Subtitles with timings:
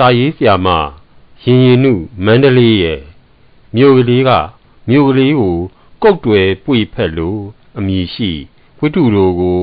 [0.00, 0.68] စာရေးဆရာမ
[1.44, 1.92] ရင်ရင်နု
[2.24, 3.00] မန္တလေးရဲ့
[3.76, 4.30] မြို့ကလေးက
[4.88, 5.56] မြို့ကလေးကို
[6.02, 7.42] ကုတ်တွယ်ပွေဖက်လို့
[7.78, 8.30] အမည်ရှိ
[8.78, 9.62] ဝိတုတို့ကို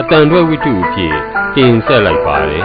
[0.00, 1.16] အတန်တွဲဝိတုအဖြစ်
[1.54, 2.64] တင်ဆက်လိုက်ပါတယ်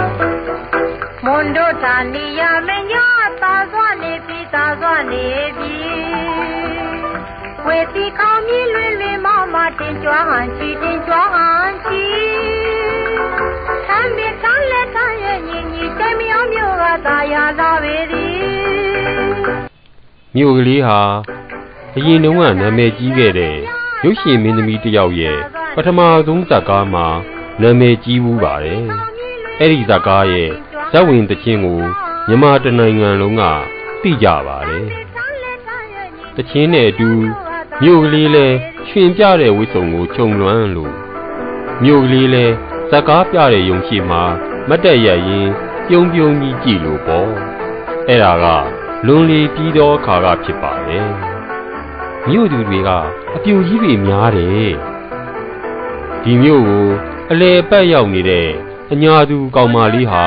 [1.26, 3.06] မွန်တို့သာနေရမညာ
[3.42, 5.26] သာစွာနေပြီသာစွာနေ
[5.58, 5.74] ပြီ
[7.66, 12.27] ဝေတိကောင်းမြည်လွင်လွင်မမတင်ကြွဟန်ချီတင်ကြွဟန်ချီ
[17.06, 18.38] သာယာလာပေသည်
[20.36, 21.02] မြို့ကလေးဟာ
[21.96, 23.56] အရင်တုန်းကနာမည်ကြီးခဲ့တဲ့
[24.04, 25.40] ရုပ်ရှင်မင်းသမီးတစ်ယောက်ရဲ့
[25.76, 27.08] ပထမဆုံးဇာတ်ကားမှာ
[27.62, 28.84] နာမည်ကြီးဘူးပါတယ်
[29.60, 30.50] အဲ့ဒီဇာတ်ကားရဲ့
[30.92, 31.82] ဇက်ဝင်တခြင်းကို
[32.28, 33.44] မြန်မာတနိုင်ငံလုံးက
[34.02, 34.88] သိကြပါတယ်
[36.36, 37.10] တခြင်းနဲ့အတူ
[37.82, 38.48] မြို့ကလေးလဲ
[38.88, 40.94] ရွှင်ပြတဲ့ဝိစုံကိုခြုံလွမ်းလို့
[41.84, 42.46] မြို့ကလေးလဲ
[42.90, 44.24] ဇာတ်ကားပြတဲ့ယုံရှိမှာ
[44.70, 45.48] မတ်တက်ရရင်
[45.88, 47.30] ပြုံးပြုံးကြီးကြည့်လို့ပေါ့
[48.08, 48.46] အဲ့ဒါက
[49.06, 51.10] လွန်လီပြီးသောအခါကဖြစ်ပါတယ်
[52.28, 52.90] မြို့သူတွေက
[53.36, 54.72] အပြူကြီးတွေများတယ်
[56.24, 56.88] ဒီမြို့ကို
[57.32, 58.50] အလဲပတ်ရောက်နေတဲ့
[58.92, 60.26] အညာသူကောင်မလေးဟာ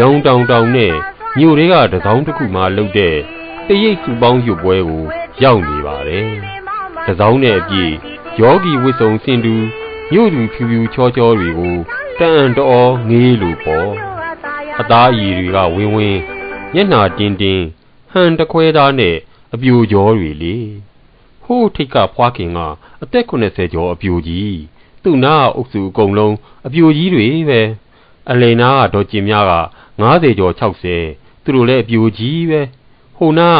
[0.00, 0.94] ရောင်တောင်တောင်နဲ့
[1.38, 3.16] မြို့တွေကတစောင်းတစ်ခုမှလှုပ်တဲ့
[3.66, 5.04] တရိပ်စုပေါင်းရွတ်ပွဲကို
[5.42, 6.28] ရောက်နေပါတယ်
[7.06, 7.94] တစောင်းနဲ့အပြည့်
[8.40, 9.54] ယောဂီဝစ်စုံစင်တူ
[10.12, 11.76] မြို့သူဖြူဖြူချောချောတွေကို
[12.18, 14.13] တန်အံ့တော်ငေးလို့ပေါ့
[14.80, 16.20] အသားအရည်တွေကဝင်းဝင်း
[16.74, 17.64] မျက်နှာတင်းတင်း
[18.12, 19.16] ဟန်တခွဲသားနဲ့
[19.54, 20.56] အပြိုကြောတွေလေ
[21.44, 22.58] ဟိုးထိတ်ကဖွားခင်က
[23.02, 24.58] အသက်80ကျော်အပြိုကြီး
[25.02, 26.34] သူ့နာအုပ်စုအကုန်လုံး
[26.66, 27.60] အပြိုကြီးတွေပဲ
[28.30, 29.40] အလင်နာကဒေါ်ကျင်မြက
[30.00, 32.60] 90ကျော်60သူတို့လည်းအပြိုကြီးပဲ
[33.16, 33.50] ဟိုနာ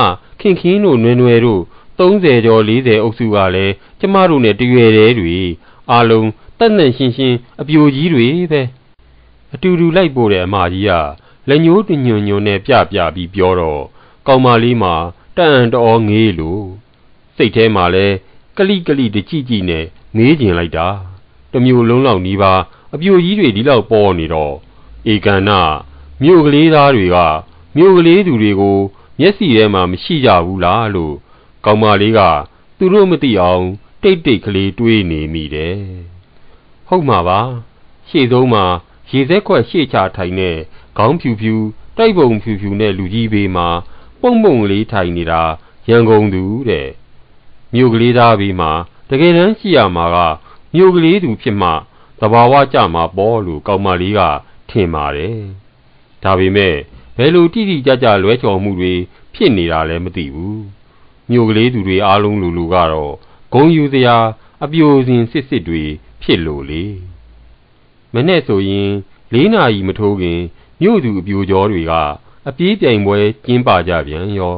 [0.40, 1.62] ခင်ခင်းတို့နွယ်နွယ်တို့
[1.98, 5.38] 30ကျော်40အုပ်စုကလည်းကျမတို့နဲ့တရွယ်တည်းတွေ
[5.90, 6.28] အားလုံး
[6.58, 8.62] တက်နဲ့ရှင်းရှင်းအပြိုကြီးတွေပဲ
[9.54, 10.90] အတူတူလိုက်ပို့တဲ့အမကြီးက
[11.48, 13.82] လက်ညှိုးတညွန်ညွန်နဲ့ပြပြပြီးပြောတော့
[14.26, 14.94] ကောင်မလေးမှာ
[15.36, 16.64] တန်အံ့တော်ငေးလို့
[17.36, 18.06] စိတ်ထဲမှာလဲ
[18.56, 19.84] ကလိကလိတကြည့်ကြည့်နဲ့
[20.16, 20.88] ငေးကျင်လိုက်တာ
[21.52, 22.52] တမျိုးလုံးလောက်နီးပါ
[22.94, 24.54] အပြိုကြီးတွေဒီလောက်ပေါ်နေတော့
[25.12, 25.50] ဧကန္န
[26.22, 27.16] မြို့ကလေးသားတွေက
[27.76, 28.78] မြို့ကလေးသူတွေကို
[29.20, 31.14] မျက်စိထဲမှာမရှိကြဘူးလားလို့
[31.64, 32.20] ကောင်မလေးက
[32.78, 33.64] သူတို့မသိအောင်
[34.02, 35.78] တိတ်တိတ်ကလေးတွေးနေမိတယ်
[36.88, 37.40] ဟုတ်မှာပါ
[38.08, 38.64] ရှေ့ဆုံးမှာ
[39.14, 40.56] ရေစက်ခွက်ရှေ့ချထိုင်တဲ့
[40.98, 41.54] ခေါင်းဖြူဖြူ
[41.96, 43.68] တိုက်ပုံဖြူဖြူနဲ့လူကြီးဘေးမှာ
[44.20, 45.42] ပုံပုံလေးထိုင်နေတာ
[45.88, 46.88] ရန်ကုန်သူတဲ့
[47.74, 48.70] မြို့ကလေးသားဘေးမှာ
[49.10, 50.16] တကယ်တမ်းရှိရမှာက
[50.74, 51.70] မြို့ကလေးသူဖြစ်မှ
[52.20, 54.20] သဘာဝကြမှာပေါ့လို့ကောင်မလေးက
[54.70, 55.40] ထင်ပါတယ်
[56.22, 56.74] ဒါပေမဲ့
[57.16, 58.94] ဘယ်လိုတိတိကျကျလွဲချော်မှုတွေ
[59.34, 60.62] ဖြစ်နေတာလဲမသိဘူး
[61.30, 63.14] မြို့ကလေးသူတွေအားလုံးလူလူကတော့
[63.52, 64.16] ဂုံယူစရာ
[64.64, 65.84] အပြိုစင်စစ်စစ်တွေ
[66.22, 66.84] ဖြစ်လို့လေ
[68.14, 68.90] မနဲ့ဆိုရင်
[69.32, 70.40] လေးနာရီမထိုးခင်
[70.80, 71.92] မြို့သူအပြိုကျော်တွေက
[72.48, 74.56] အပြေးပြိုင်ပွဲကျင်းပကြပြန်ရော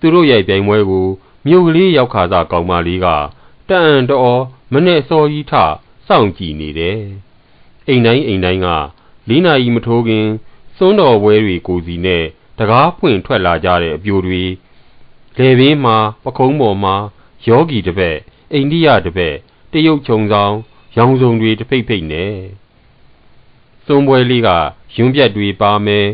[0.00, 1.06] သူတို့ရဲ့ပြိုင်ပွဲကို
[1.46, 3.06] မြို့ကလေးရောက်ခါသာကောင်မလေးက
[3.68, 4.40] တန်အံ့တော်
[4.72, 5.52] မနဲ့စောကြီးထ
[6.06, 6.98] စောင့်ကြည့်နေတယ်
[7.88, 8.68] အိမ်တိုင်းအိမ်တိုင်းက
[9.28, 10.26] လေးနာရီမထိုးခင်
[10.76, 12.24] စွန်းတော်ပွဲတွေကိုစီနဲ့
[12.58, 14.44] တကားဖွင့်ထွက်လာကြတဲ့အပြိုတွေ
[15.38, 16.94] လေဘေးမှာပခုံးပေါ်မှာ
[17.46, 18.16] ယောဂီတစ်ပက်
[18.52, 19.34] အိန္ဒိယတစ်ပက်
[19.72, 20.54] တရုတ်ခြုံဆောင်
[20.96, 22.34] ရောင်စုံတွေတစ်ဖိတ်ဖိတ်နဲ့
[23.84, 24.48] စွန်းပွဲလေးက
[24.94, 26.08] ယွန်းပြက်တွေပါမယ်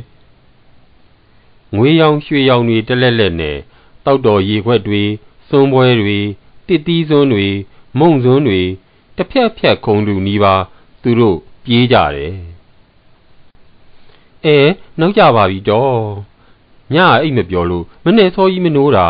[1.74, 3.56] ငွေရောင်ရွှေရောင်တွေတလက်လက်နဲ့
[4.04, 5.02] တောက်တော်ရေခွက်တွေ
[5.48, 6.18] စွန်းပွဲတွေ
[6.66, 7.46] တစ်သီးစွန်းတွေ
[7.98, 8.60] မုံစွန်းတွေ
[9.16, 10.54] တစ်ဖြက်ဖြက်ခုံလူနီးပါ
[11.02, 12.34] သူတို့ပြေးကြတယ်
[14.44, 14.58] အဲ
[15.00, 15.94] နောက်ကြပါပြီတော့
[16.94, 19.08] ညအိတ်မပြောလို့မနဲ့စောကြီးမနိုးတာ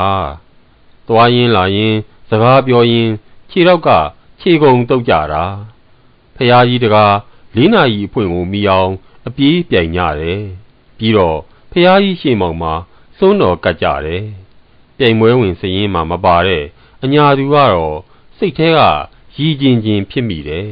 [1.08, 1.94] သွားရင်လာရင်
[2.28, 3.08] စကားပြောရင်
[3.50, 3.88] ခြေတော့က
[4.40, 5.44] ခြေကုံတုတ်ကြတာ
[6.36, 7.16] ဖះကြီးတကား
[7.56, 8.92] လေးနာရီအဖွင့်ကိုမိအောင်
[9.26, 10.40] အပြေးပြိုင်ကြတယ်
[10.98, 11.38] ပြီးတော့
[11.70, 12.74] ဖះကြီးရှေ့မောင်မှာ
[13.18, 14.24] စွန်းတော်ကတ်ကြတယ်
[14.98, 16.64] ပြိုင်ပွဲဝင်စရင်မှာမပါတဲ့
[17.02, 17.98] အညာသူကတော့
[18.38, 18.80] စိတ်ထဲက
[19.36, 20.68] ရည်ကျင်ကျင်ဖြစ်မိတယ်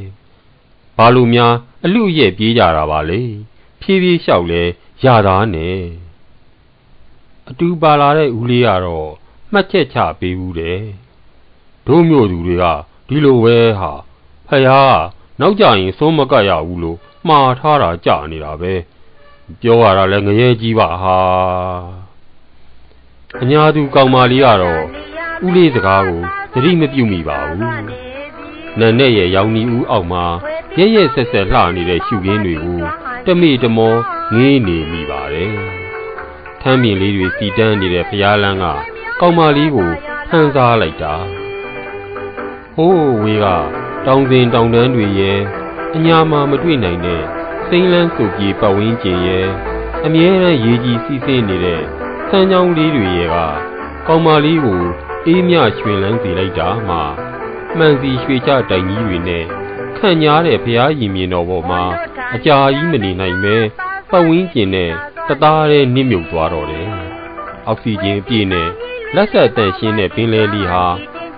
[0.96, 3.22] ဘာလို့များအလူရဲ့ပြေးကြတာပါလေ
[3.80, 4.62] ဖြည်းဖြည်းလျှောက်လဲ
[5.04, 5.80] ရသားနဲ့
[7.48, 9.10] အတူပါလာတဲ့ဦးလေးကတော့
[9.52, 10.80] မှတ်ချက်ချပေးဘူးတယ်
[11.86, 12.64] တို့မျိုးသူတွေက
[13.08, 13.92] ဒီလိုပဲဟာ
[14.48, 15.00] ဖယား
[15.40, 16.98] နောက်ကြရင်သုံးမကတ်ရဘူးလို့
[17.28, 18.72] မှားထားတာကြနေတာပဲ
[19.60, 21.16] ပြောရတာလဲငရဲကြီးပါဟာ
[23.42, 24.82] အညာသူကောင်မလေးကတော့
[25.44, 26.20] ဦးလေးစကားကို
[26.52, 27.60] သတိမပြုမိပါဘူး
[28.78, 30.24] နန်နဲ့ရဲ့ရောင်နီဦးအောက်မှာ
[30.78, 32.80] ရဲရဲဆက်ဆက်လှနေတဲ့ရှုခင်းတွေကို
[33.26, 33.94] တမိတမော
[34.34, 35.52] ငေးနေမိပါတယ်
[36.60, 38.64] ထမ်းမြင်လေးတွေစီတန်းနေတဲ့ဖျားလန်းက
[39.20, 39.90] ကောင်မလေးကို
[40.28, 41.14] ဖန်ဆားလိုက်တာ
[42.78, 43.46] ဟိုးဝေးက
[44.06, 45.40] တောင်စင်တောင်တန်းတွေရဲ့
[45.94, 47.22] အညာမှာမတွေ့နိုင်တဲ့
[47.66, 49.46] စိမ့်လန်းစုပ်ပြေပတ်ဝန်းကျင်ရဲ့
[50.04, 51.82] အအမြဲတမ်းရေကြီးစီးဆင်းနေတဲ့
[52.28, 53.36] စမ်းချောင်းလေးတွေရဲ့က
[54.06, 54.82] ကောင်မလေးကို
[55.26, 56.96] အေးမြရွှင်လန်းစေလိုက်တာမှ
[57.76, 59.44] မှန်စီရွှေချတိုင်ကြီးတွေနဲ့
[59.96, 61.82] ခန့်ညားတဲ့ဖျားရင်မြင်တော်ပေါ်မှာ
[62.34, 63.56] အကြာကြီးမနေနိုင်ပဲ
[64.10, 64.92] ပတ်ဝန်းကျင်နဲ့
[65.28, 66.88] တသားတည်းနစ်မြုပ်သွားတော့တယ်။
[67.66, 68.68] အောက်ဆီဂျင်အပြည့်နဲ့
[69.14, 70.84] လက်ဆက်တန့်ရှင်းတဲ့ပင်လယ်လီဟာ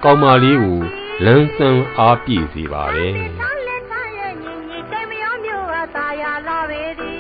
[0.05, 0.81] ကောင်မလေးကို
[1.25, 3.15] လန်းဆန်းအားပြည့်စေပါတယ်။
[3.67, 7.19] လက်ထားရဲ့ညီညီတိမ်မယောမျိုးဟာသာယာလာပေသည်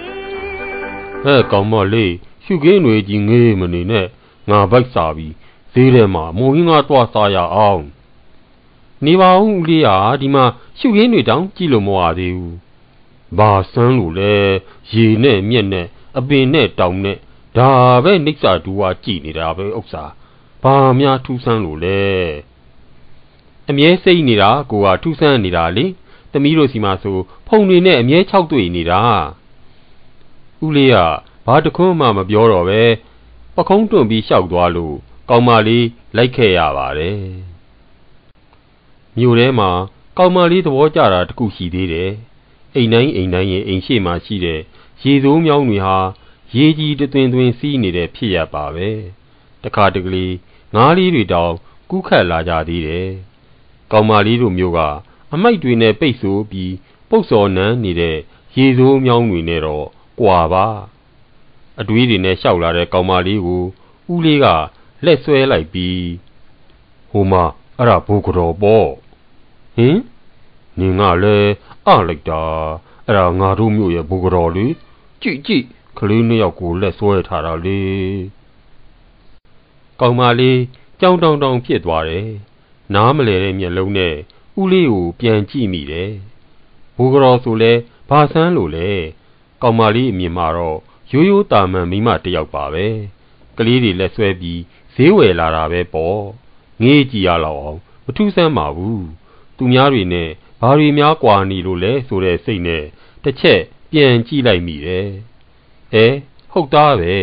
[1.24, 2.12] ဟဲ့ကောင်မလေး
[2.44, 4.06] ရှုခင်းတွေကြီးငေးမနေနဲ့
[4.50, 5.34] ငါဘိုက်စားပြီး
[5.72, 7.82] ဈေးထဲမှာမုံဟင်းကားသွားစားရအောင်
[9.04, 10.44] နေပါဦးဦးလေးဟာဒီမှာ
[10.78, 12.56] ရှုခင်းတွေတောင်ကြည့်လို့မဝသေးဘူး
[13.38, 14.34] ဘာစမ်းလို့လဲ
[14.92, 15.86] ရေနဲ့မြက်နဲ့
[16.18, 17.18] အပင်နဲ့တောင်နဲ့
[17.56, 17.70] ဒါ
[18.04, 20.04] ပဲနှိပ်စာဒူဝါကြည့်နေတာပဲဥစ္စာ
[20.62, 22.00] ဘာများထူးဆန်းလို့လဲ
[23.70, 25.86] အမြဲစိတ်နေတာကိုကထူးဆန်းနေတာလေ
[26.32, 29.00] သမီးတို့စီမှာဆိုဖုန်တွေနဲ့အမြဲခြောက်တွေ့နေတာ
[30.64, 30.96] ဦးလေးက
[31.46, 32.82] ဘာတခွန်းမှမပြောတော့ပဲ
[33.56, 34.96] ပခုံးတွန့်ပြီးလျှောက်သွားလို့
[35.30, 35.86] ကောင်မလေး
[36.16, 37.18] လိုက်ခဲ့ရပါတယ်
[39.18, 39.70] မြို့ထဲမှာ
[40.18, 42.10] ကောင်မလေးသဘောကျတာတခုရှိသေးတယ်
[42.74, 44.60] အိမ်တိုင်းအိမ်တိုင်းရဲ့အိမ်ရှိမှရှိတဲ့
[45.02, 45.98] ရေစိုးမြောင်းတွေဟာ
[46.56, 48.88] ရေကြီးတသွင်သွင်စီးနေတဲ့ဖြစ်ရပါပဲ
[49.64, 50.34] တခါတကလေး
[50.74, 51.54] ငားလေးတွေတောင်
[51.90, 53.08] ကူးခတ်လာကြသေးတယ်
[53.92, 54.80] ကောင်မလေးတို့မျိုးက
[55.34, 56.74] အမိုက်တွေနဲ့ပိတ်ဆို့ပြီး
[57.08, 58.16] ပုတ်စော်နန်းနေတဲ့
[58.56, 59.86] ရေစိုးမြောင်းတွေနဲ့တော့
[60.20, 60.66] ကွာပါ
[61.80, 63.62] အတွေးတွေနဲ့ရှောက်လာတဲ့ကောင်မလေးကို
[64.12, 64.46] ဦးလေးက
[65.04, 66.02] လက်ဆွဲလိုက်ပြီး
[67.10, 67.44] ဟိုမှာ
[67.76, 68.88] အဲ့ဒါဘိုးကြော်ပေါ့
[69.76, 69.98] ဟင်
[70.78, 71.50] နင်ကလည်း
[71.86, 72.42] အလိုက်တာ
[73.06, 74.66] အဲ့ဒါငါတို့မျိုးရဲ့ဘိုးကြော်လေ
[75.22, 75.64] ကြည့်ကြည့်
[75.98, 77.80] ကလေးနှစ်ယောက်ကိုလက်ဆွဲထားတာလေ
[80.00, 80.58] ကောင်မလေး
[81.00, 82.28] ကြောင်တောင်တောင်ဖြစ်သွားတယ်
[82.94, 84.14] နားမလဲတဲ့မျက်လုံးနဲ့
[84.60, 86.10] ဦးလေးကိုပြန်ကြည့်မိတယ်
[86.96, 87.72] ဘိုးကြော်ဆိုလဲ
[88.08, 88.90] ဘာဆန်းလို့လဲ
[89.62, 90.78] ကောင်မလေးအမြင်မှာတော့
[91.12, 92.86] ရိုးရိုးတာမန်မိမတစ်ယောက်ပါပဲ
[93.58, 94.60] ကလေးတွေလက်ဆွဲပြီး
[94.94, 96.20] ဈေးဝယ်လာတာပဲပေါ့
[96.82, 99.06] ငေးကြည့်ရလောက်အောင်မထူးဆန်းပါဘူး
[99.56, 100.28] သူများတွေနဲ့
[100.60, 102.84] ဘာတွေများကွာနေလို့လဲဆိုတဲ့စိတ်နဲ့
[103.24, 103.60] တစ်ချက်
[103.90, 105.08] ပြန်ကြည့်လိုက်မိတယ်
[105.94, 106.06] အဲ
[106.52, 107.16] ဟုတ်သားပဲ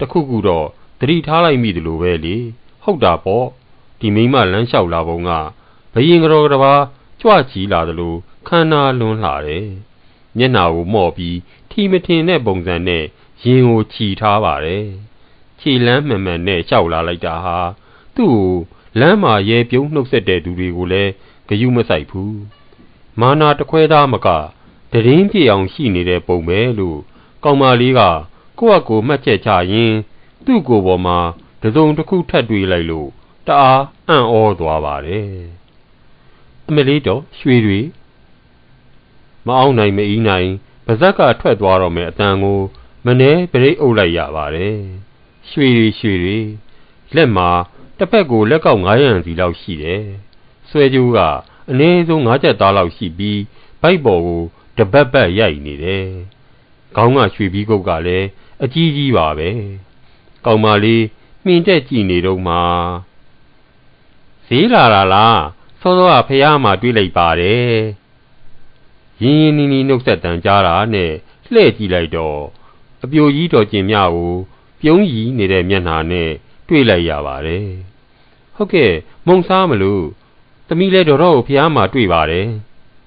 [0.00, 0.66] တခုခုတော့
[1.00, 2.36] သတိထားလိုက်မိတယ်လို့ပဲလေ
[2.84, 3.46] ဟုတ်တာပေါ့
[4.04, 5.30] ဒီမိမလမ်းလျှောက်လာပုံက
[5.92, 6.74] ဘယင်ကြောတပါ
[7.20, 8.14] ကြွချီလာသလို
[8.48, 9.66] ခန္ဓာလွန်းလာတယ်
[10.38, 11.38] မျက်နှာကိုမော့ပြီး
[11.70, 13.04] ထီမထင်တဲ့ပုံစံနဲ့
[13.42, 14.84] ရင်ကိုခြီထားပါတယ်။
[15.60, 17.58] ခြေလမ်းမှန်မှန်နဲ့ရှောက်လာလိုက်တာဟာ
[18.16, 18.52] သူ့ကို
[19.00, 21.12] လမ်းမှာရဲပြုံးနှုတ်ဆက်တဲ့သူတွေကိုလည်း
[21.48, 22.34] ဂယုမဆိုင်ဘူး။
[23.20, 24.28] မာနာတခွဲသားမက
[24.92, 26.98] တရင်ပြေအောင်ရှိနေတဲ့ပုံပဲလို့
[27.44, 28.00] ကောင်မလေးက
[28.58, 29.92] ကိုယ့်အကိုမှတ်ချက်ချရင်
[30.44, 31.18] သူ့ကိုယ်ပေါ်မှာ
[31.62, 33.10] တစုံတစ်ခုထပ်တွေးလိုက်လို့
[33.46, 35.28] တအားအံ့ဩသွားပါတယ်။
[36.68, 37.80] အမလေးတော့ရွှေတွေ
[39.46, 40.50] မအောင်နိုင်မအီးနိုင်
[40.86, 42.60] ပါဇက်ကထွက်သွားတော့မယ်အတန်ကို
[43.06, 44.76] မနှဲပရိတ်အုပ်လိုက်ရပါတယ်
[45.50, 46.38] ရွှေတွေရွှေတွေ
[47.14, 47.50] လက်မှာ
[47.98, 50.02] တစ်ဖက်ကိုလက်ကောက်900စီလောက်ရှိတယ်
[50.68, 51.18] ဆွဲကြိုးက
[51.70, 53.40] အနည်းဆုံး9ချက်သားလောက်ရှိပြီး
[53.82, 54.42] ဘိုက်ပေါ်ကို
[54.78, 56.06] တပတ်ပတ်ရိုက်နေတယ်
[56.96, 58.26] ခေါင်းကရွှေပြီးကုတ်ကလည်း
[58.62, 59.50] အကြီးကြီးပါပဲ
[60.46, 61.04] ကောင်မလေး
[61.44, 62.56] မှင်တက်ကြည့်နေတော့မှ
[64.48, 65.42] ဈေးလာလာလား
[65.80, 67.74] စောစောကဖះမှာတွေးလိုက်ပါတယ်
[69.22, 71.12] ရင်းရင်းနီးနီးနှုတ်ဆက်တန်ကြားတာနဲ့
[71.52, 72.40] လှဲ့ကြည့်လိုက်တော့
[73.04, 74.32] အပြိုကြီးတော်ကျင်မြကို
[74.80, 76.30] ပြုံးရီနေတဲ့မျက်နှာနဲ့
[76.68, 77.66] တွေ့လိုက်ရပါတယ်။
[78.56, 78.92] ဟုတ်ကဲ့
[79.26, 80.04] မုံစားမလို့
[80.68, 82.48] သမီးလဲတော်တော်ကိုဖျားမှာတွေ့ပါတယ်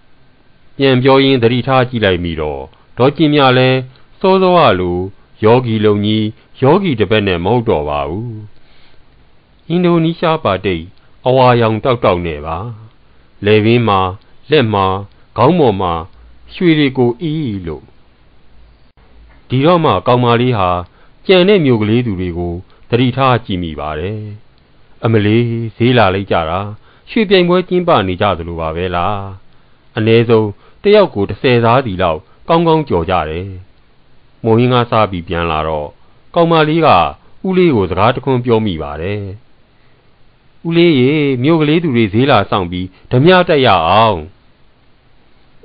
[0.78, 2.62] ။ပြန်ပြောရင်းသတိထားကြည့်လိုက်မိတော့
[2.98, 3.70] ဒေါ်ကျင်မြလဲ
[4.20, 4.98] စောစောကလို
[5.44, 6.26] ယောဂီလုံကြီး
[6.62, 8.32] ယောဂီတစ်ပတ်နဲ့မဟုတ်တော့ပါဘူး။
[9.70, 10.84] အင်ဒိုနီးရှားပါတိတ်
[11.28, 12.58] အဝါရောင်တောက်တောက်နဲ့ပါ။
[13.46, 14.00] လေဘင်းမှာ
[14.52, 14.86] လက်မှာ
[15.38, 15.94] ခေါင်းပေါ်မှာ
[16.54, 17.84] ရွှေတွေကိုအီးလို့
[19.50, 20.70] ဒီတော့မှကောင်မလေးဟာ
[21.28, 22.54] ကြံတဲ့မြို့ကလေးသူတွေကို
[22.90, 24.20] တတိထားကြည့်မိပါတယ်
[25.04, 25.46] အမလေး
[25.78, 26.60] ဈေးလာလိုက်ကြတာ
[27.10, 29.18] ရွှေပြိုင်ပွဲကျင်းပနေကြသလိုပါပဲလား
[29.98, 30.50] အ ਨੇ ဆုံး
[30.84, 32.20] တယောက်ကို30သားစီလောက်
[32.50, 33.48] ကောင်းကောင်းကြော်ကြတယ်
[34.44, 35.90] မုံရင်းကစားပြီးပြန်လာတော့
[36.36, 36.90] ကောင်မလေးက
[37.48, 39.22] ဦးလေးကိုစကားတခွန်းပြောမိပါတယ်
[40.66, 41.12] ဦးလေးရေ
[41.44, 44.20] မြို့ကလေးသူတွေဈေးလာဆောင်ပြီးဓမြတက်ရအောင်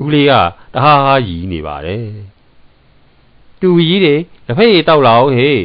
[0.03, 0.33] ဦးလေးက
[0.75, 2.07] တဟားဟားရီနေပါတယ်
[3.61, 4.15] တူကြီးတွေ
[4.47, 5.63] တစ်ဖက်ရတောက်လာအောင်ဟေး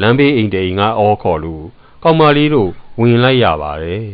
[0.00, 1.64] လမ်းဘေးအိမ်တိန်ကအော်ခေါ်လို့
[2.02, 2.70] ကောင်မလေးတို့
[3.00, 4.06] ဝင်လိုက်ရပါတယ်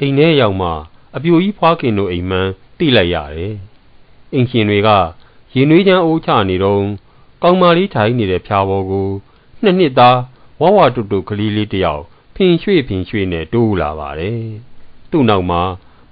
[0.00, 0.70] အိမ်ထဲရောက်မှ
[1.16, 3.54] အပြိုကြီးဖွားခင်တို့အိမ်မှန်းတိလိုက်ရတယ်
[4.32, 4.88] အိမ်ရှင်တွေက
[5.54, 6.82] ရင်နွေးချမ်းအိုးချနေတော့
[7.42, 9.08] ကောင်မလေးထိုင်နေတဲ့ဖျားပေါ်ကို
[9.62, 10.18] နှစ်နှစ်သား
[10.60, 12.09] ဝဝတုတုကလေးလေးတယောက်ဖ
[12.46, 14.42] င်ရွှေ့ဖင်ရွှေ့နဲ့တိုးလာပါတယ်
[15.10, 15.62] သူ့နောက်မှာ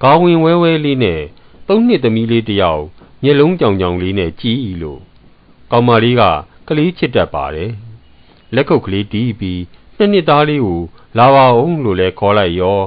[0.03, 1.21] ခေါင်းဝင်ဝဲဝဲလေးနဲ့
[1.69, 2.83] သုံးနှစ်သမီးလေးတယောက်
[3.23, 5.01] မျက်လုံးကြောင်ကြောင်လေးနဲ့ကြည်လို့
[5.71, 6.23] ကောင်မလေးက
[6.69, 7.73] ကလေးချစ်တတ်ပါတယ်
[8.55, 9.61] လက်ခုပ်ကလေးတီးပြီး
[9.97, 10.81] နှစ်နှစ်သားလေးကို
[11.19, 12.79] လာပါအောင်လို့လဲခေါ်လိုက်ရော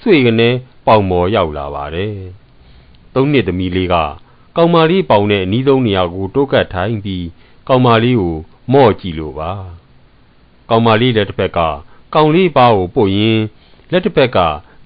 [0.00, 0.48] ဆွေကနေ
[0.86, 2.14] ပေါင်မော်ရောက်လာပါတယ်
[3.14, 3.94] သုံးနှစ်သမီးလေးက
[4.56, 7.26] ကောင်မလေးပေါင်တဲ့အနီးဆုံးနေရာကိုတိုးကပ်ထိုင်ပြီး
[7.68, 8.36] ကောင်မလေးကို
[8.72, 9.52] မော့ကြည့်လို့ပါ
[10.70, 11.58] ကောင်မလေးလက်တစ်ဖက်က
[12.14, 13.44] ကောင်လေးပါကိုပုတ်ရင်း
[13.90, 14.38] လက်တစ်ဖက်က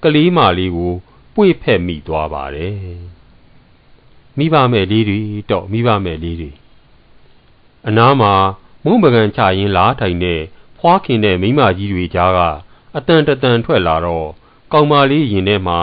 [0.03, 0.93] ကလေးမလေးကို
[1.33, 2.75] ပွေ့ဖက်မိသွားပါတယ်
[4.37, 6.51] မိဘမဲ့လေးတွေတော့မိဘမဲ့လေးတွေ
[7.87, 8.33] အနားမှာ
[8.83, 10.41] မုံပကံချရင်လားထိုင်တဲ့
[10.77, 12.39] ဖွားခင်တဲ့မိမကြီးတွေကြားက
[12.95, 14.29] အတန်တတန်ထွက်လာတော့
[14.73, 15.79] ကောင်မလေးရင်ထဲမှာ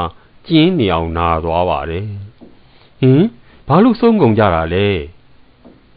[0.47, 2.07] ကျင်းနေအောင်နာသွားပါတယ်
[3.01, 3.25] ဟင်
[3.69, 4.89] ဘာလို့ဆုံးကုန်ကြတာလဲ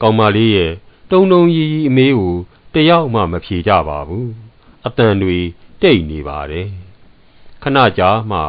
[0.01, 0.73] ကောင်မလေးရဲ့
[1.11, 2.35] တုံတုံရီရီအမေးကို
[2.73, 4.44] တယောက်မှမဖြေကြပါဘူး
[4.85, 5.37] အတန်တွေ
[5.81, 6.69] တိတ်နေပါတယ်
[7.63, 8.39] ခဏကြာမှ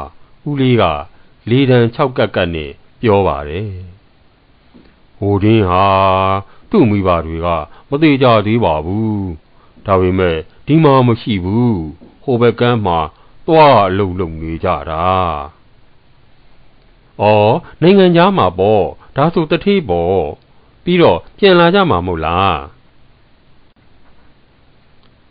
[0.49, 0.85] ဦးလေးက
[1.50, 3.71] လေတံ၆ကက်ကက်နဲ့ပြောပါတယ်
[5.19, 5.87] ဟိုတင်းဟာ
[6.71, 7.49] သူ့မိဘတွေက
[7.88, 9.26] မသေးကြသေးပါဘူး
[9.87, 11.78] ဒါပေမဲ့ဒီမှာမရှိဘူး
[12.23, 12.99] ဟိုဘက်ကမ်းမှာ
[13.47, 15.05] သွားအလုံလုံနေကြတာ။
[17.23, 18.85] အော်နိုင်ငံသားမှာပေါ့
[19.16, 20.21] ဒါဆိုတထေးပေါ့
[20.85, 22.55] ပြီးတော့ပြန်လာကြမှာမဟုတ်လား။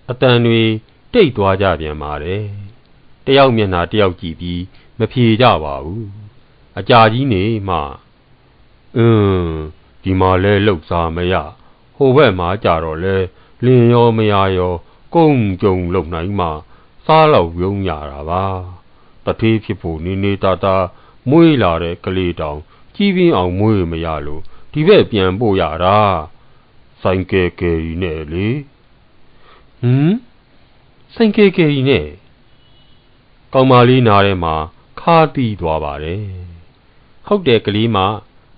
[0.09, 0.63] အတန်တွေ
[1.15, 2.43] တိတ်သွားကြပြန်ပါတယ်။
[3.25, 4.61] တယောက်မျက်နှာတယောက်ကြည့်ပြီး
[4.99, 6.03] မဖြေကြပါဘူး။
[6.79, 7.77] အကြာကြီးနေမှ
[8.97, 9.55] အင်း
[10.03, 11.33] ဒီမှာလဲလှုပ်စားမရ
[11.95, 13.15] ဟိုဘက်မှာကြတော့လဲ
[13.65, 14.75] လင်းရောမရရော
[15.13, 16.47] ကုန်းကြုံလုံနိုင်မှ
[17.05, 18.45] စားလောက်ရုံးရတာပါ
[19.25, 20.75] တထေးဖြစ်ဖို့နေနေတာတာ
[21.29, 22.59] မွေးလာတဲ့ကလေးတောင်
[22.95, 24.41] ကြီးပြင်းအောင်မွေးမရလို့
[24.71, 25.97] ဒီဘက်ပြန်ပို့ရတာ
[27.01, 28.47] ဆိုင်ကဲကဲကြီးနဲ့လေ
[29.81, 30.13] ဟမ်
[31.15, 32.07] ဆိုင်ကဲကဲကြီးနဲ့
[33.53, 34.55] ကောင်မလေးနားထဲမှာ
[34.99, 36.23] ခါတီးသွားပါတယ်
[37.27, 37.97] ဟုတ်တယ်ကလေးမ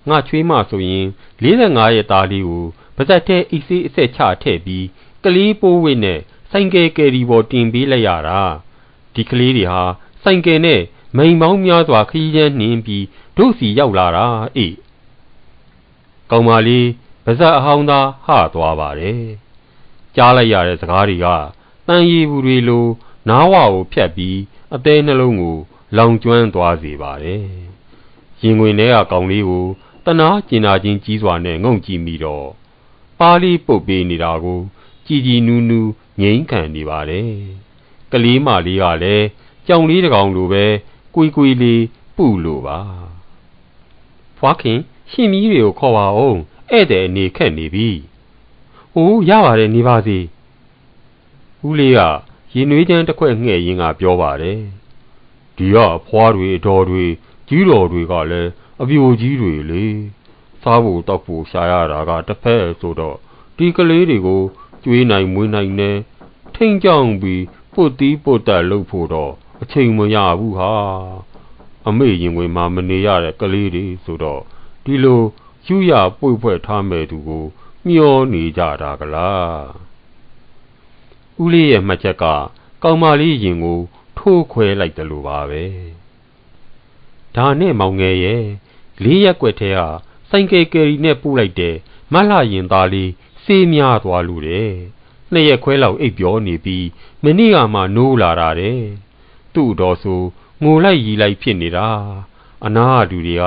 [0.08, 1.06] ငါချွေးမဆိုရင်
[1.42, 2.64] 45ရက်သားလေးကို
[2.96, 4.86] ပါဇက်ထဲအိစေးအဆက်ချထည့်ပြီး
[5.24, 8.40] ကလေးပိုးဝိနဲ့ဆိုင်ကယ်ကယ်ရီပေါ်တင်ပေးလိုက်ရတာ
[9.14, 9.82] ဒီကလေးတွေဟာ
[10.22, 10.80] ဆိုင်ကယ်နဲ့
[11.16, 13.04] မိန်ပေါင်းများစွာခရီးချမ်းနှင်းပြီး
[13.36, 14.76] တို့စီရောက်လာတာအေး
[16.30, 16.88] ကောင်မလေး
[17.24, 19.22] ပါဇက်အဟောင်းသားဟသွားပါတယ်
[20.16, 21.26] ကြားလိုက်ရတဲ့စကားတွေက
[21.88, 22.86] တန်ရီဘူးတွေလို
[23.28, 24.38] နားဝကိုဖြတ်ပြီး
[24.74, 25.56] အသေးနှလုံးကို
[25.96, 27.44] လောင်ကျွမ်းသွားစေပါတယ်
[28.40, 29.66] ရင်ဝင်ထဲကကောင်လေးကို
[30.04, 32.48] တနာကျင်နာချင်းကြီးစွာနဲ့ငုံကြည့်မိတော့
[33.18, 34.60] ပါဠိပုတ်ပေးနေတာကို
[35.06, 35.90] ကြည်ကြည်နူးနူး
[36.20, 37.30] ငိမ့်ခံနေပါတယ်
[38.12, 39.26] ကလေးမလေးကလည်း
[39.66, 40.64] ကြောင်လေးတကောင်လိုပဲ
[41.14, 41.82] ကွီကွီလေး
[42.16, 42.80] ပူလို့ပါ
[44.38, 44.78] ဖွားခင်
[45.10, 46.40] ရှင်မီးတွေကိုခေါ်ပါအောင်
[46.70, 47.88] ဧည့်သည်အနေခက်နေပြီ
[48.94, 50.18] ဟိုးရပါတယ်နေပါစေ
[51.66, 52.00] ဦးလေးက
[52.54, 54.60] ရင်နွေးချမ်းတစ်ခွက်ငှဲ့ရင်းကပြောပါတယ်
[55.56, 57.04] ဒီကအဖွားတွေအတော်တွေ
[57.48, 58.50] ကြီးတော်တွေကလည်း
[58.82, 59.84] အပြိုကြီးတွေလေ
[60.62, 63.16] စားဖို့တောက်ဖို့ရှာရတာကတစ်ဖက်ဆိုတော့
[63.56, 64.42] ဒီကလေးတွေကို
[64.82, 65.90] ကျွေးနိုင်မွေးနိုင်နေ
[66.54, 70.72] ထိန်ကြောင်ပြီးပုတ်တီးပုတ်တက်လှုပ်ဖို့တော့အချိန်မရဘူးဟာ
[71.88, 74.42] အမေရင်ဝင်မှာမနေရတဲ့ကလေးတွေဆိုတော့
[74.84, 75.22] ဒီလို
[75.66, 77.44] ယူရပွေဖွဲ့ထားမဲ့သူကို
[77.86, 79.88] မျောနေကြတာကလား
[81.42, 82.24] ဦးလေးရဲ့မှတ်ချက်က
[82.82, 83.80] ကောင်မလေးရင်ကို
[84.18, 85.64] ထိုးခွဲလိုက်တယ်လို့ပါပဲ
[87.36, 88.44] ဒါနဲ့မောင်ငယ်ရဲ့
[89.02, 89.80] လေးရက်ွက်ထဲက
[90.30, 91.76] စိုင်ကယ်ကယ်ရီနဲ့ပို့လိုက်တဲ့
[92.12, 93.10] မလှရင်သားလေး
[93.44, 94.70] စေးများသွားလို့တဲ့
[95.32, 96.86] နှစ်ရက်ခွဲလောက်အိပ်ပျော်နေပြီး
[97.24, 98.80] မနေ့ကမှနိုးလာတာတဲ့
[99.54, 100.22] သူ့တော်ဆို
[100.62, 101.88] ငိုလိုက်ရီလိုက်ဖြစ်နေတာ
[102.64, 103.44] အနာအတူတွေက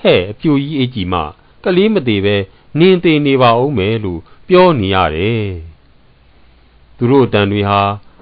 [0.00, 1.20] ဟဲ့အပြိုကြီးအေးကြီးမှ
[1.64, 2.36] ကလေးမသေးပဲ
[2.78, 5.71] နင်းသေးနေပါဦးမယ်လို့ပြောနေရတယ်
[7.02, 7.80] သူတို့တန်တွေဟာ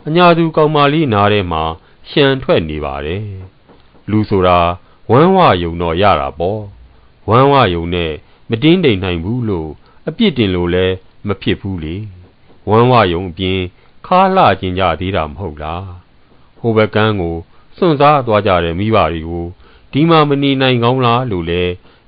[0.09, 1.63] အညာသူကောင်မလေးနားထဲမှာ
[2.09, 3.25] ရှံထွက်နေပါတယ်
[4.11, 4.59] လူဆိုတာ
[5.11, 6.63] ဝမ်းဝယုံတော့ရတာပေါ့
[7.29, 8.13] ဝမ်းဝယုံနဲ့
[8.51, 9.71] မတင်းတိမ်နိုင်ဘူးလို့
[10.09, 10.87] အပြစ်တင်လို့လဲ
[11.27, 11.97] မဖြစ်ဘူးလေ
[12.69, 13.61] ဝမ်းဝယုံအပြင်
[14.07, 15.87] ခါလှခြင်းကြသေးတာမဟုတ်လား
[16.59, 17.37] ဟိုဘက်ကန်းကို
[17.77, 19.47] စွန့်စားသွားကြတဲ့မိဘတွေကို
[19.93, 21.63] ဒီမှာမနေနိုင်ကောင်းလားလို့လဲ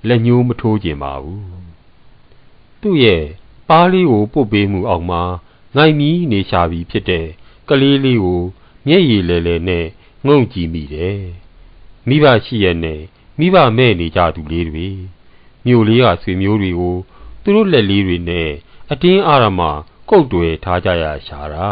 [0.08, 1.44] လက်ညှိုးမထိုးကျင်ပါဘူး
[2.80, 3.24] သူ့ရဲ့
[3.68, 5.22] ပါးလေးကိုပုတ်ပေးမှုအောင်မှာ
[5.76, 7.26] ငိုင်မီနေရှာပြီးဖြစ်တဲ့
[7.68, 8.42] ကလေးလေးကို
[8.86, 9.86] မျက်ရည်လဲလဲနဲ့
[10.26, 11.22] ငုံကြည့်မိတယ်
[12.08, 13.00] မိဘရှိရဲ့နဲ့
[13.38, 14.88] မိဘမဲ့နေကြသူလေးတွေ
[15.66, 16.96] မြို့လေးကဆွေမျိုးတွေကို
[17.42, 18.50] သူတို့လက်လေးတွေနဲ့
[18.90, 19.60] အတင်းအာရမ
[20.10, 21.70] ကုတ်တွေထားကြရရှာတာ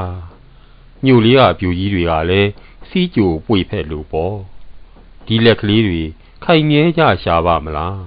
[1.05, 2.51] မြို့လေးကအပြူကြီးတွေကလည်း
[2.89, 4.37] စီးကြိုပွေဖက်လို့ပေါ့
[5.27, 6.03] ဒီလက်ကလေးတွေ
[6.45, 8.01] ခိုင်မြဲကြရှာပါမလား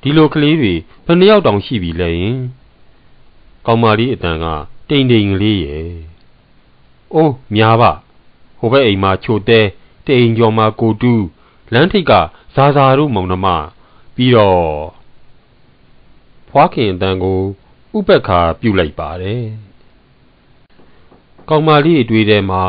[0.00, 0.74] ဒီလိုကလေးတွေ
[1.06, 2.38] ဘယ်နှယောက်တောင်ရှိပြီလဲယင်
[3.66, 4.46] ကောင်မလေးအတန်က
[4.88, 5.90] တိမ်တိမ်ကလေးရဲ့
[7.14, 7.92] အိုးများပါ
[8.58, 9.60] ဟိုဘက်အိမ်မှာချိုတဲ
[10.06, 11.24] တိမ်ကျော်မှာကိုတူး
[11.72, 12.12] လမ်းထိပ်က
[12.54, 13.46] ဇာဇာတို့မောင်နှမ
[14.14, 14.60] ပြီးတော့
[16.48, 17.40] ဖွားခင်အတန်ကို
[17.96, 19.44] ဥပက္ခာပြုလိုက်ပါတယ်။
[21.48, 22.62] ကောင်မလေးအတွေ့ထဲမှာ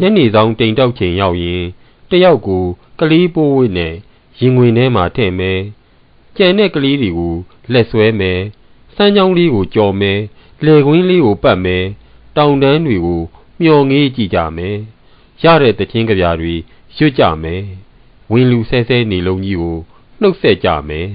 [0.00, 1.64] ညနေဆောင်တိမ်တောက်ချိန်ရောက်ရင်
[2.10, 2.64] တယောက်ကို
[3.00, 3.94] ကလေးပိုးဝိတ်နဲ့
[4.38, 5.60] ရင်ဝင်ထဲမှာထည့်မယ်။
[6.36, 7.34] ကြံတဲ့ကလေးတွေကို
[7.72, 8.40] လက်ဆွဲမယ်။
[8.96, 10.18] စမ်းချောင်းလေးကိုကြော်မယ်။
[10.64, 11.84] လေကွင်းလေးကိုပတ်မယ်။
[12.36, 13.22] တောင်တန်းတွေကို
[13.60, 14.76] မျောငေးကြည့်ကြမယ်။
[15.42, 16.54] ရတဲ့တခြင်းကြပြားတွေ
[16.96, 17.62] ရွတ်ကြမယ်။
[18.30, 19.78] ဝင်လူဆဲဆဲနေလုံးကြီးကို
[20.20, 21.08] နှုတ်ဆက်ကြမယ်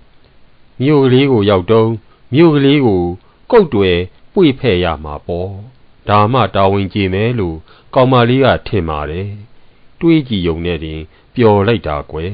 [0.80, 1.90] ။မြို့ကလေးကိုရောက်တော့
[2.34, 3.02] မြို့ကလေးကို
[3.50, 3.98] ကုတ်တွယ်
[4.32, 5.50] ပွေဖဲ့ရမှာပေါ့။
[6.08, 7.56] ဒါမှတာဝန်ကျေမယ်လို့
[7.94, 9.28] ကောင်မလေးကထင်ပါတယ်။
[10.00, 11.00] တွေးကြည့်ုံနဲ့တင်
[11.34, 12.32] ပျော်လိုက်တာကွယ်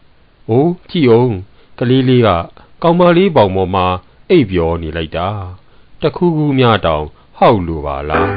[0.48, 1.34] ။အိုးကြည့်အောင်
[1.78, 2.28] ကလေးလေးက
[2.88, 3.86] ကောင်မလေးပေါင်ပေါ်မှာ
[4.30, 5.28] အိပ်ပျော်နေလိုက်တာ။
[6.02, 7.04] တခုခုမြတောင်
[7.38, 8.26] ဟောက်လိုပါလား။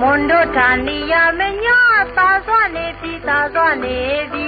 [0.00, 1.78] မွန်တို့ဌာနီယမညာ
[2.16, 3.98] သာစွာနေပြီသာစွာနေ
[4.32, 4.47] ပြီ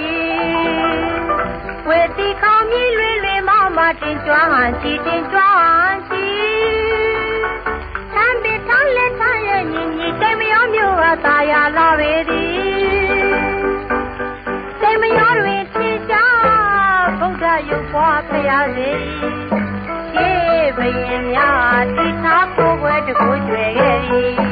[3.99, 6.27] တင်ကြွဟန်ချီတင်ကြွဟန်ချီ
[8.13, 12.51] သံပိထောင်းလက်ထားရဲ့ညီညီတိမ်မယောမျိုးဟာသာယာလာပေသည်
[14.81, 18.91] တိမ်မယောတွင်ထင်ရှားဗုဒ္ဓရုပ်ပွားဖရာစေ
[20.11, 24.50] ရှေးဘယင်များတိထားကိုယ်ွယ်တကူကျွယ်ခဲ့သည်